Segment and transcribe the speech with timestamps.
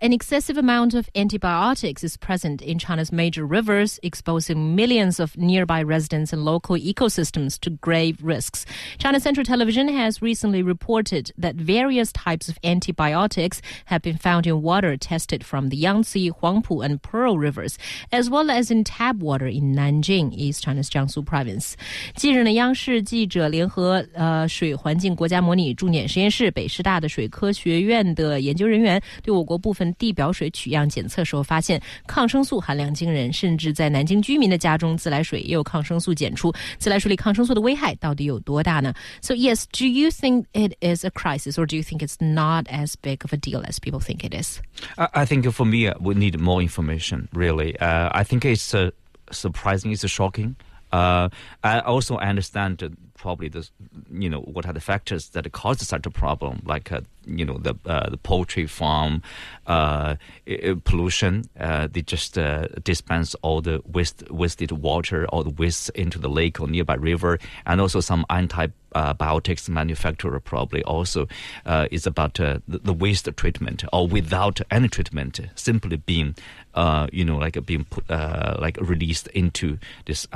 [0.00, 5.82] An excessive amount of antibiotics is present in China's major rivers, exposing millions of nearby
[5.82, 8.66] residents and local ecosystems to grave risks.
[8.98, 14.60] China Central Television has recently reported that various types of antibiotics have been found in
[14.60, 17.78] water tested from the Yangtze, Huangpu, and Pearl rivers,
[18.12, 21.76] as well as in tap water in Nanjing, East China's Jiangsu province.
[22.14, 36.52] 近日呢，央视记者联合呃水环境国家模拟重点实验室、北师大的水科学院的研究人员对我国部分 地表水取样检测时候，发现抗生素含量惊人，甚至在南京居民的家中自来水也有抗生素检出。
[36.78, 38.92] 自来水里抗生素的危害到底有多大呢？
[39.22, 42.94] So yes, do you think it is a crisis, or do you think it's not as
[43.00, 44.60] big of a deal as people think it is?
[44.96, 47.28] I, I think for me, uh, we need more information.
[47.32, 48.90] Really, uh, I think it's uh,
[49.30, 49.92] surprising.
[49.92, 50.56] It's shocking.
[50.92, 51.28] Uh,
[51.62, 52.82] I also understand
[53.19, 53.69] probably the
[54.11, 57.57] you know what are the factors that cause such a problem, like uh, you know
[57.57, 59.21] the uh, the poultry farm
[59.67, 60.15] uh,
[60.85, 61.43] pollution.
[61.59, 66.29] Uh, they just uh, dispense all the waste wasted water or the waste into the
[66.29, 71.27] lake or nearby river, and also some anti biotics manufacturer probably also
[71.67, 76.35] uh, is about the, the, waste treatment or without any treatment, simply being,
[77.11, 80.27] you know, like being like released into this,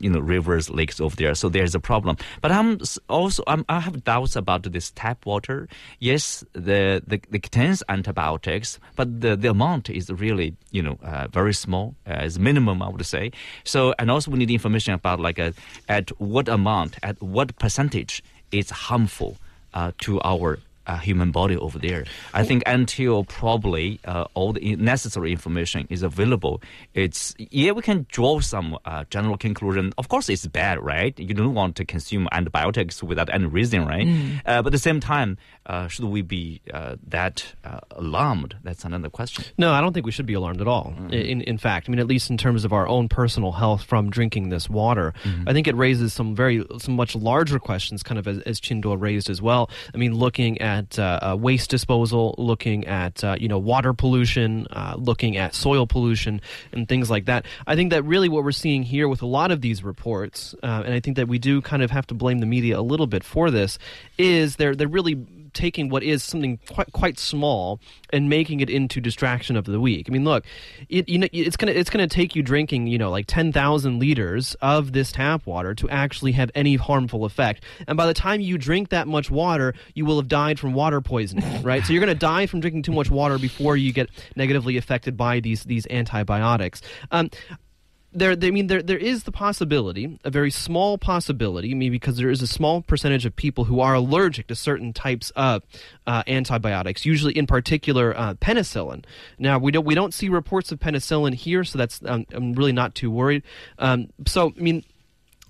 [0.00, 1.36] you know, rivers, lakes over there.
[1.36, 2.16] So there's a problem.
[2.40, 5.68] But I'm also I'm, i have doubts about this tap water.
[5.98, 11.28] Yes, the the, the contains antibiotics, but the, the amount is really you know uh,
[11.28, 11.94] very small.
[12.06, 13.32] it's minimum, I would say.
[13.64, 15.38] So and also we need information about like
[15.88, 19.36] at what amount, at what percentage is harmful
[19.74, 22.04] uh, to our uh, human body over there.
[22.34, 26.62] I think until probably uh, all the necessary information is available,
[26.94, 29.92] it's yeah we can draw some uh, general conclusion.
[29.98, 31.18] Of course, it's bad, right?
[31.18, 34.06] You don't want to consume antibiotics without any reason, right?
[34.06, 34.40] Mm.
[34.44, 37.54] Uh, but at the same time, uh, should we be uh, that
[37.92, 38.56] alarmed?
[38.62, 39.44] That's another question.
[39.58, 40.94] No, I don't think we should be alarmed at all.
[40.98, 41.12] Mm.
[41.12, 44.10] In in fact, I mean, at least in terms of our own personal health from
[44.10, 45.44] drinking this water, mm.
[45.46, 49.30] I think it raises some very some much larger questions, kind of as, as raised
[49.30, 49.70] as well.
[49.94, 53.92] I mean, looking at at uh, uh, waste disposal, looking at uh, you know water
[53.92, 56.40] pollution, uh, looking at soil pollution,
[56.72, 57.46] and things like that.
[57.66, 60.92] I think that really what we're seeing here with a lot of these reports, and
[60.92, 63.24] I think that we do kind of have to blame the media a little bit
[63.24, 63.78] for this,
[64.18, 67.80] is they're they're really taking what is something quite quite small
[68.12, 70.06] and making it into distraction of the week.
[70.08, 70.44] I mean, look,
[70.88, 73.98] it, you know, it's gonna it's gonna take you drinking, you know, like ten thousand
[73.98, 77.64] liters of this tap water to actually have any harmful effect.
[77.86, 81.00] And by the time you drink that much water, you will have died from water
[81.00, 81.84] poisoning, right?
[81.84, 85.40] so you're gonna die from drinking too much water before you get negatively affected by
[85.40, 86.82] these these antibiotics.
[87.10, 87.30] Um,
[88.12, 92.30] there, I mean, there, there is the possibility, a very small possibility, maybe because there
[92.30, 95.62] is a small percentage of people who are allergic to certain types of
[96.06, 99.04] uh, antibiotics, usually in particular uh, penicillin.
[99.38, 102.72] Now, we don't we don't see reports of penicillin here, so that's um, I'm really
[102.72, 103.42] not too worried.
[103.78, 104.84] Um, so, I mean,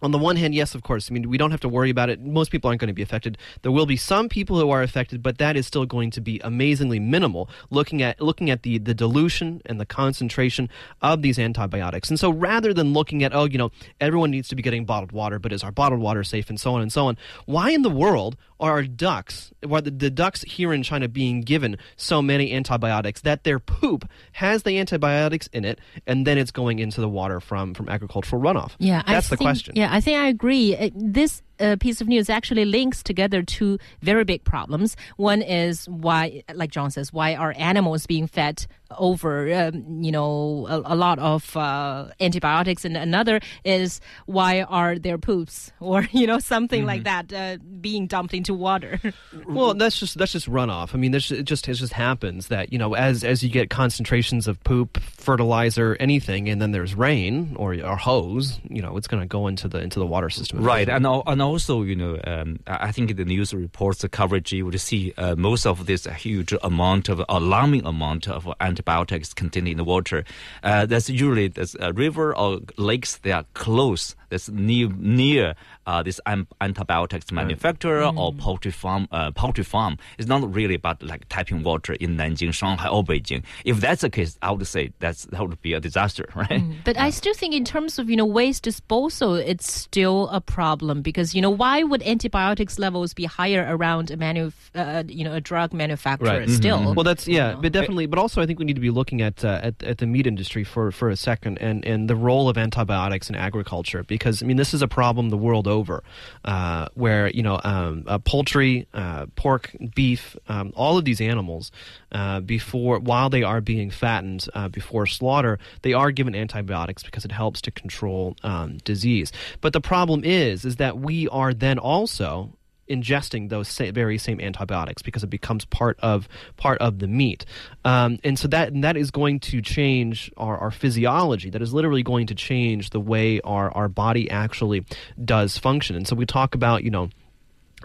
[0.02, 1.10] on the one hand, yes, of course.
[1.10, 2.20] I mean, we don't have to worry about it.
[2.20, 3.38] Most people aren't going to be affected.
[3.62, 6.40] There will be some people who are affected, but that is still going to be
[6.42, 7.48] amazingly minimal.
[7.70, 10.68] Looking at looking at the the dilution and the concentration
[11.00, 13.70] of these antibiotics, and so rather than looking at oh, you know,
[14.00, 16.74] everyone needs to be getting bottled water, but is our bottled water safe, and so
[16.74, 17.16] on and so on.
[17.46, 21.76] Why in the world are ducks, why the, the ducks here in China being given
[21.96, 26.78] so many antibiotics that their poop has the antibiotics in it, and then it's going
[26.78, 28.72] into the water from from agricultural runoff?
[28.78, 29.74] Yeah, that's I the think, question.
[29.76, 30.76] Yeah, I think I agree.
[30.76, 34.96] Uh, this uh, piece of news actually links together two very big problems.
[35.16, 38.66] One is why, like John says, why are animals being fed
[38.98, 44.98] over, um, you know, a, a lot of uh, antibiotics, and another is why are
[44.98, 46.88] their poops or you know something mm-hmm.
[46.88, 49.00] like that uh, being dumped into water?
[49.46, 50.94] well, that's just that's just runoff.
[50.94, 53.70] I mean, this it just it just happens that you know as as you get
[53.70, 59.06] concentrations of poop, fertilizer, anything, and then there's rain or, or hose, you know, it's
[59.06, 60.62] going to go into the into the water system.
[60.62, 64.65] Right, and and also you know, um, I think the news reports the coverage you
[64.65, 69.77] would see uh, most of this huge amount of alarming amount of antibiotics contained in
[69.77, 70.25] the water.
[70.63, 73.19] Uh, that's usually that's a river or lakes.
[73.19, 74.16] They are close.
[74.32, 75.54] That's near near
[75.86, 76.20] uh, this
[76.60, 79.06] antibiotics manufacturer or poultry farm.
[79.12, 83.44] Uh, poultry farm is not really about like tapping water in Nanjing, Shanghai, or Beijing.
[83.64, 86.62] If that's the case, I would say that's that would be a disaster, right?
[86.84, 91.02] But I still think, in terms of you know waste disposal, it's still a problem
[91.02, 95.34] because you know why would antibiotics levels be higher around a manu- uh, you know
[95.34, 96.48] a drug manufacturer Right.
[96.48, 96.56] Mm-hmm.
[96.56, 96.94] still?
[96.94, 97.60] Well, that's yeah, know.
[97.60, 98.06] but definitely.
[98.06, 100.26] But also, I think we need to be looking at uh, at, at the meat
[100.26, 104.47] industry for, for a second, and, and the role of antibiotics in agriculture, because I
[104.47, 106.03] mean, this is a problem the world over,
[106.45, 111.71] uh, where you know, um, uh, poultry, uh, pork, beef, um, all of these animals,
[112.13, 117.24] uh, before while they are being fattened uh, before slaughter, they are given antibiotics because
[117.24, 119.33] it helps to control um, disease.
[119.60, 122.53] But the problem is, is that we are then also
[122.92, 127.44] ingesting those very same antibiotics because it becomes part of part of the meat,
[127.84, 131.50] um, and so that and that is going to change our, our physiology.
[131.50, 134.84] That is literally going to change the way our our body actually
[135.24, 135.97] does function.
[135.97, 137.09] And so we talk about you know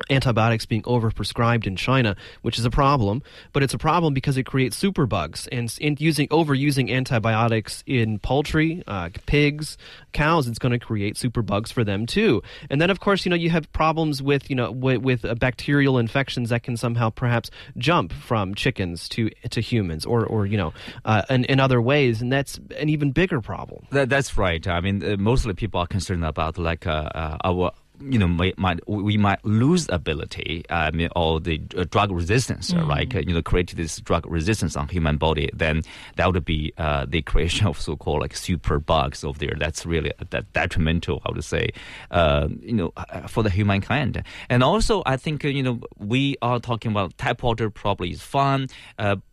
[0.10, 3.22] antibiotics being overprescribed in China, which is a problem,
[3.54, 8.84] but it's a problem because it creates superbugs and in using overusing antibiotics in poultry,
[8.88, 9.78] uh, pigs,
[10.14, 12.42] cows, it's going to create superbugs for them too.
[12.70, 15.36] And then of course, you know, you have problems with, you know, with, with uh,
[15.36, 20.58] bacterial infections that can somehow perhaps jump from chickens to to humans or or you
[20.58, 20.74] know,
[21.06, 23.86] uh, in, in other ways, and that's an even bigger problem.
[23.92, 24.66] That, that's right.
[24.68, 27.72] I mean, uh, mostly people are concerned about like uh, uh, our.
[28.00, 30.64] You know, might, might we might lose ability,
[30.94, 33.12] mean, or the uh, drug resistance, uh, right?
[33.12, 35.50] You know, create this drug resistance on human body.
[35.54, 35.82] Then
[36.16, 39.56] that would be uh, the creation of so-called like super bugs over there.
[39.58, 41.72] That's really uh, that detrimental, I would say,
[42.12, 44.24] uh, you know, uh, for the humankind.
[44.50, 48.22] And also, I think uh, you know we are talking about tap water probably is
[48.22, 48.68] fun.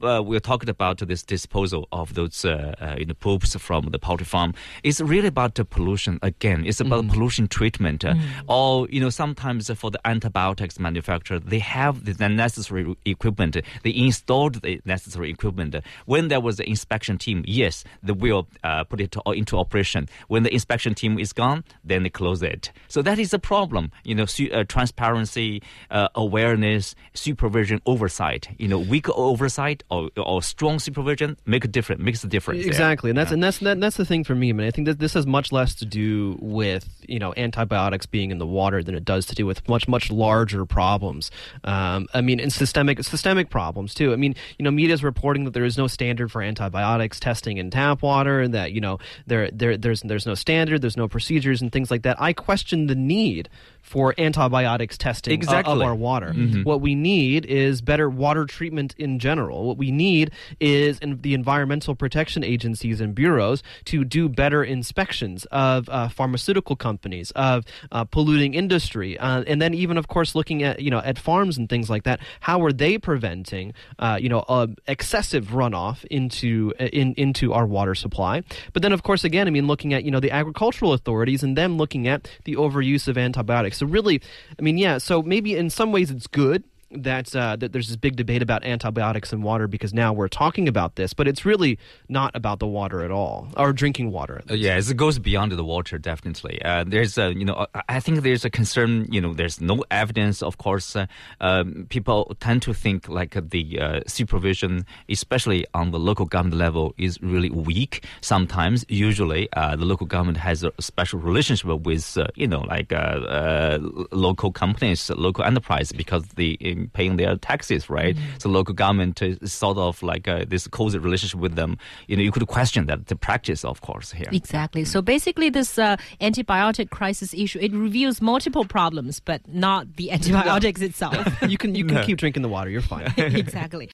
[0.01, 4.55] We're talking about this disposal of those you know poops from the poultry farm.
[4.83, 6.65] It's really about the pollution again.
[6.67, 8.05] It's about pollution treatment.
[8.05, 8.15] Uh,
[8.55, 13.57] Or you know sometimes for the antibiotics manufacturer, they have the necessary equipment.
[13.83, 15.75] They installed the necessary equipment.
[16.07, 20.09] When there was the inspection team, yes, they will uh, put it to, into operation.
[20.29, 22.71] When the inspection team is gone, then they close it.
[22.87, 23.91] So that is a problem.
[24.05, 25.61] You know, su- uh, transparency,
[25.91, 28.47] uh, awareness, supervision, oversight.
[28.59, 32.01] You know, weak oversight or, or strong supervision make a difference.
[32.03, 32.67] Makes a difference.
[32.67, 34.51] Exactly, and that's and that's that, that's the thing for me.
[34.51, 38.07] I mean, I think that this has much less to do with you know antibiotics
[38.07, 41.31] being in the water than it does to do with much much larger problems.
[41.65, 44.13] Um, I mean, and systemic systemic problems too.
[44.13, 47.59] I mean, you know, media is reporting that there is no standard for antibiotics testing
[47.59, 51.09] in tap water, and that you know there there there's there's no standard, there's no
[51.09, 52.21] procedures and things like that.
[52.21, 53.49] I question the need
[53.85, 55.85] for antibiotics testing o- of Exactly.
[55.85, 56.33] our water.
[56.65, 59.67] What we need is better water treatment in general.
[59.69, 65.45] What we need is in the environmental protection agencies and bureaus to do better inspections
[65.53, 70.63] of uh, pharmaceutical companies, of uh, polluting industry, uh, and then even, of course, looking
[70.63, 72.21] at you know at farms and things like that.
[72.41, 77.67] How are they preventing uh, you know uh, excessive runoff into uh, in into our
[77.67, 78.43] water supply?
[78.73, 81.57] But then, of course, again, I mean, looking at you know the agricultural authorities and
[81.57, 83.74] them looking at the overuse of antibiotics.
[83.75, 84.21] So really,
[84.59, 84.99] I mean, yeah.
[84.99, 88.65] So maybe in some ways it's good that uh, that there's this big debate about
[88.65, 92.67] antibiotics in water because now we're talking about this, but it's really not about the
[92.67, 94.43] water at all or drinking water.
[94.51, 96.61] Uh, yeah, it goes beyond the water, definitely.
[96.63, 100.43] Uh, there's a, you know, I- think there's a concern, you know, there's no evidence,
[100.43, 100.95] of course.
[100.95, 101.07] Uh,
[101.41, 106.95] um, people tend to think like the uh, supervision, especially on the local government level,
[106.99, 108.05] is really weak.
[108.21, 112.93] Sometimes, usually, uh, the local government has a special relationship with, uh, you know, like
[112.93, 113.79] uh, uh,
[114.13, 118.17] local companies, local enterprise, because they in paying their taxes, right?
[118.39, 121.79] So local government is sort of like uh, this cozy relationship with them.
[122.07, 124.29] You know, you could question that the practice, of course, here.
[124.33, 124.85] Exactly.
[124.85, 130.81] So basically, this uh, antibiotic crisis issue it reveals multiple problems, but not the antibiotics
[130.81, 131.15] itself.
[131.55, 132.71] You can you can keep drinking the water.
[132.71, 133.13] You're fine.
[133.17, 133.83] exactly.